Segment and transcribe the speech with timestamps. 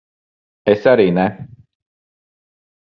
[0.73, 1.27] Es arī ne.